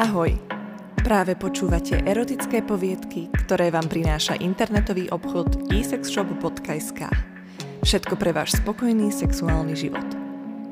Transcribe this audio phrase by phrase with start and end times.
[0.00, 0.32] Ahoj!
[1.04, 7.04] Práve počúvate erotické poviedky, ktoré vám prináša internetový obchod esexshop.sk.
[7.84, 10.08] Všetko pre váš spokojný sexuálny život.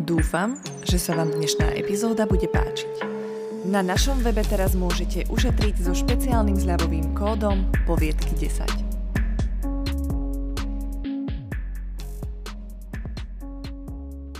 [0.00, 0.56] Dúfam,
[0.88, 3.04] že sa vám dnešná epizóda bude páčiť.
[3.68, 8.64] Na našom webe teraz môžete ušetriť so špeciálnym zľavovým kódom poviedky 10.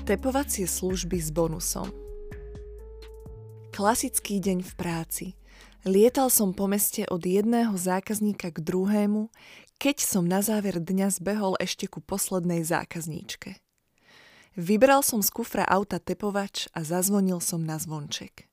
[0.09, 1.93] Tepovacie služby s bonusom–
[3.79, 5.27] Klasický deň v práci.
[5.87, 9.31] Lietal som po meste od jedného zákazníka k druhému,
[9.79, 13.63] keď som na záver dňa zbehol ešte ku poslednej zákazníčke.
[14.59, 18.51] Vybral som z kufra auta tepovač a zazvonil som na zvonček.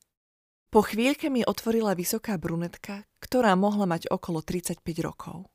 [0.70, 5.50] Po chvíľke mi otvorila vysoká brunetka, ktorá mohla mať okolo 35 rokov.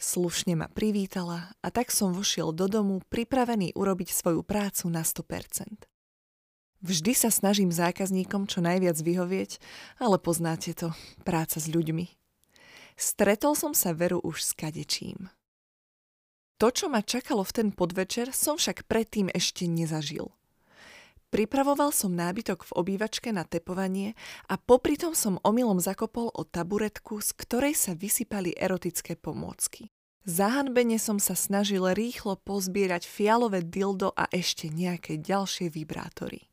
[0.00, 5.97] Slušne ma privítala a tak som vošiel do domu pripravený urobiť svoju prácu na 100%.
[6.78, 9.58] Vždy sa snažím zákazníkom čo najviac vyhovieť,
[9.98, 10.94] ale poznáte to,
[11.26, 12.06] práca s ľuďmi.
[12.94, 15.30] Stretol som sa veru už s kadečím.
[16.58, 20.34] To, čo ma čakalo v ten podvečer, som však predtým ešte nezažil.
[21.28, 24.16] Pripravoval som nábytok v obývačke na tepovanie
[24.48, 29.92] a popri tom som omylom zakopol o taburetku, z ktorej sa vysypali erotické pomôcky.
[30.24, 36.47] Zahanbene som sa snažil rýchlo pozbierať fialové dildo a ešte nejaké ďalšie vibrátory.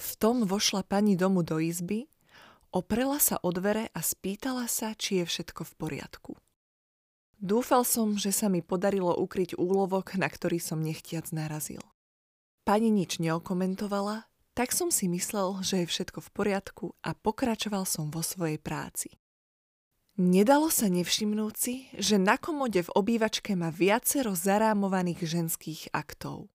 [0.00, 2.08] V tom vošla pani domu do izby,
[2.72, 6.32] oprela sa o dvere a spýtala sa, či je všetko v poriadku.
[7.36, 11.84] Dúfal som, že sa mi podarilo ukryť úlovok, na ktorý som nechtiac narazil.
[12.64, 14.24] Pani nič neokomentovala,
[14.56, 19.20] tak som si myslel, že je všetko v poriadku a pokračoval som vo svojej práci.
[20.20, 26.52] Nedalo sa nevšimnúť si, že na komode v obývačke má viacero zarámovaných ženských aktov.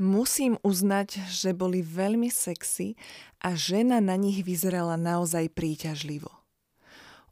[0.00, 2.96] Musím uznať, že boli veľmi sexy
[3.36, 6.32] a žena na nich vyzerala naozaj príťažlivo.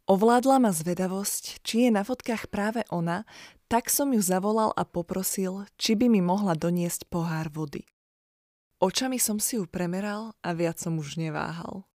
[0.04, 3.24] Ovládla ma zvedavosť, či je na fotkách práve ona,
[3.72, 7.88] tak som ju zavolal a poprosil, či by mi mohla doniesť pohár vody.
[8.84, 11.88] Očami som si ju premeral a viac som už neváhal.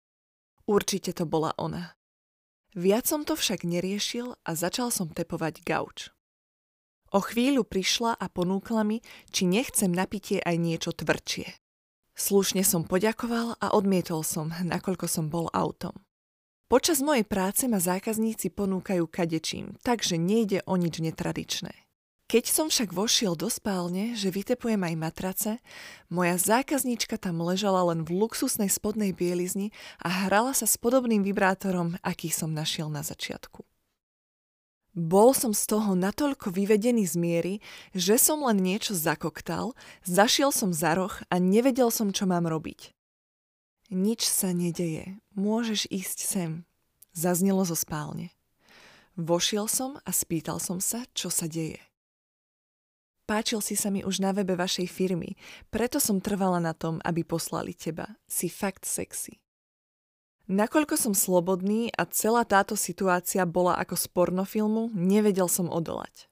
[0.70, 1.98] Určite to bola ona.
[2.78, 6.14] Viac som to však neriešil a začal som tepovať gauč.
[7.10, 9.02] O chvíľu prišla a ponúkla mi,
[9.34, 11.58] či nechcem napitie aj niečo tvrdšie.
[12.14, 15.96] Slušne som poďakoval a odmietol som, nakoľko som bol autom.
[16.70, 21.74] Počas mojej práce ma zákazníci ponúkajú kadečím, takže nejde o nič netradičné.
[22.30, 25.50] Keď som však vošiel do spálne, že vytepujem aj matrace,
[26.06, 31.98] moja zákazníčka tam ležala len v luxusnej spodnej bielizni a hrala sa s podobným vibrátorom,
[32.06, 33.66] aký som našiel na začiatku.
[34.90, 37.54] Bol som z toho natoľko vyvedený z miery,
[37.94, 42.90] že som len niečo zakoktal, zašiel som za roh a nevedel som, čo mám robiť.
[43.90, 46.50] Nič sa nedeje, môžeš ísť sem,
[47.14, 48.34] zaznelo zo spálne.
[49.18, 51.78] Vošiel som a spýtal som sa, čo sa deje.
[53.30, 55.38] Páčil si sa mi už na webe vašej firmy,
[55.70, 58.18] preto som trvala na tom, aby poslali teba.
[58.26, 59.38] Si fakt sexy.
[60.50, 66.26] Nakoľko som slobodný a celá táto situácia bola ako z pornofilmu, nevedel som odolať.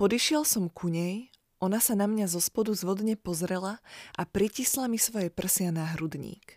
[0.00, 1.28] Podišiel som ku nej,
[1.60, 3.84] ona sa na mňa zo spodu zvodne pozrela
[4.16, 6.56] a pritisla mi svoje prsia na hrudník.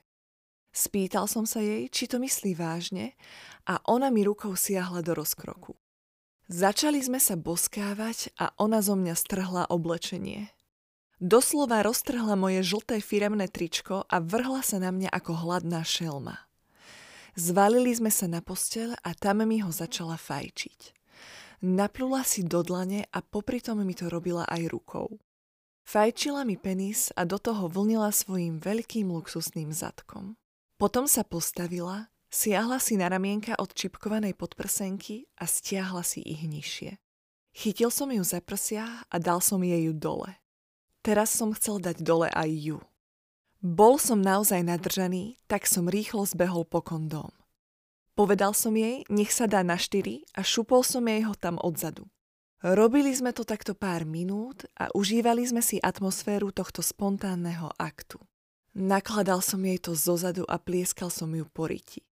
[0.71, 3.19] Spýtal som sa jej, či to myslí vážne
[3.67, 5.75] a ona mi rukou siahla do rozkroku.
[6.47, 10.47] Začali sme sa boskávať a ona zo mňa strhla oblečenie.
[11.19, 16.52] Doslova roztrhla moje žlté firemné tričko a vrhla sa na mňa ako hladná šelma.
[17.33, 20.93] Zvalili sme sa na posteľ a tam mi ho začala fajčiť.
[21.65, 25.17] Naplula si do dlane a popri tom mi to robila aj rukou.
[25.83, 30.37] Fajčila mi penis a do toho vlnila svojim veľkým luxusným zadkom.
[30.77, 37.01] Potom sa postavila, siahla si na ramienka od čipkovanej podprsenky a stiahla si ich nižšie.
[37.53, 40.37] Chytil som ju za prsia a dal som jej ju dole.
[41.01, 42.79] Teraz som chcel dať dole aj ju.
[43.63, 47.31] Bol som naozaj nadržaný, tak som rýchlo zbehol po kondóm.
[48.11, 52.11] Povedal som jej, nech sa dá na štyri a šupol som jej ho tam odzadu.
[52.59, 58.19] Robili sme to takto pár minút a užívali sme si atmosféru tohto spontánneho aktu.
[58.75, 62.03] Nakladal som jej to zozadu a plieskal som ju po riti.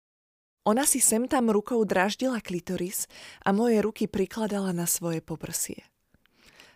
[0.63, 3.11] Ona si sem tam rukou draždila klitoris
[3.43, 5.90] a moje ruky prikladala na svoje poprsie.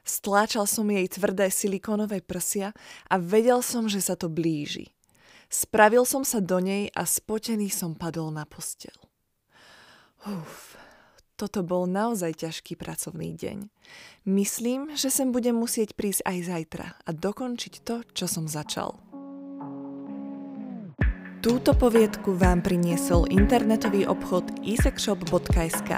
[0.06, 2.78] Stláčal som jej tvrdé silikónové prsia
[3.10, 4.94] a vedel som, že sa to blíži.
[5.50, 8.94] Spravil som sa do nej a spotený som padol na postel.
[10.26, 10.78] Uf,
[11.38, 13.66] toto bol naozaj ťažký pracovný deň.
[14.30, 19.02] Myslím, že sem budem musieť prísť aj zajtra a dokončiť to, čo som začal.
[21.46, 25.92] Túto poviedku vám priniesol internetový obchod isekshop.sk.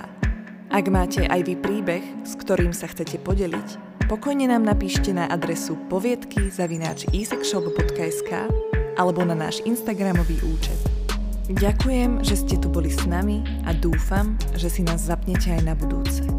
[0.68, 5.76] Ak máte aj vy príbeh, s ktorým sa chcete podeliť, pokojne nám napíšte na adresu
[5.92, 8.48] poviedky zavináč isekshop.sk
[8.96, 10.80] alebo na náš Instagramový účet.
[11.52, 15.76] Ďakujem, že ste tu boli s nami a dúfam, že si nás zapnete aj na
[15.76, 16.37] budúce.